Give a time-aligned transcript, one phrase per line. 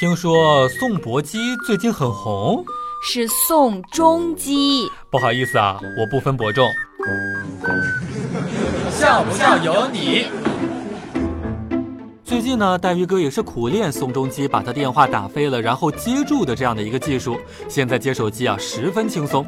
[0.00, 2.64] 听说宋伯基最近很红，
[3.04, 4.90] 是宋仲基。
[5.10, 6.66] 不好意思啊，我不分伯仲。
[8.90, 10.24] 像不像有你。
[12.24, 17.38] 最近呢，黛玉哥也是苦练宋仲基把他电话打飞了，然后接住的这样的一个技术。
[17.68, 19.44] 现在接手机啊，十分轻松。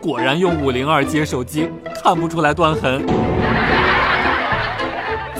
[0.00, 1.68] 果然用五零二接手机，
[2.00, 3.04] 看不出来断痕。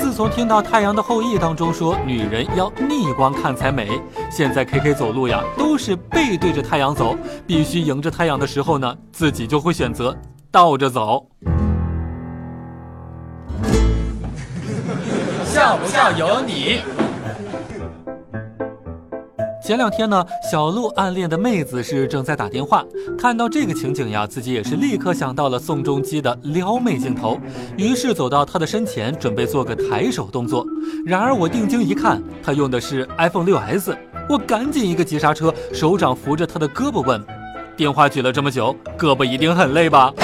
[0.06, 4.00] 自从听到《太阳的后裔》当中说女人要逆光看才美，
[4.30, 10.16] 现在 K K 走路呀都是背对着太阳走，必须迎着太阳的时候呢，自己就会选择
[10.48, 11.26] 倒着走。
[15.44, 16.82] 像不像有你。
[19.66, 22.84] 前两天呢，小鹿暗恋的妹子是正在打电话，
[23.18, 27.36] 看到这个情景呀，自己也是立刻想到了宋仲基的撩妹镜头，
[27.76, 30.64] 于是走到他的身前，准备做个抬手动作。
[31.04, 33.96] 然而我定睛一看，他用的是 iPhone 6s，
[34.28, 37.20] 我赶紧一个急刹车，手掌扶着他的胳膊问
[37.76, 40.14] ：“电话举了这么久，胳膊一定很累吧？”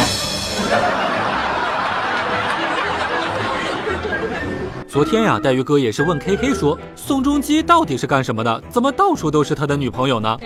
[4.92, 8.62] 昨天呀，黛玉哥也是问 K K 说，宋仲基到底是干什么的？
[8.68, 10.36] 怎么到处都是他的女朋友呢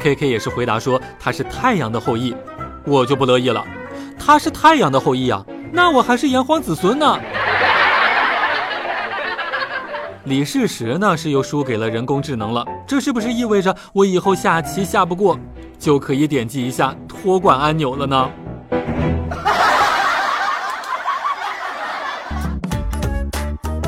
[0.00, 2.34] ？K K 也是回答说他是太阳的后裔，
[2.84, 3.64] 我就不乐意了，
[4.18, 7.16] 他是太阳的后裔啊，那我还是炎黄子孙呢。
[10.24, 15.38] 李世石呢是又输给了人工智能了，这是不是意味着我以后下棋下不过，
[15.78, 18.28] 就可以点击一下托管按钮了呢？